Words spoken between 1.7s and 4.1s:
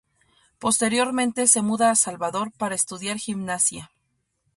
a Salvador para estudiar gimnasia.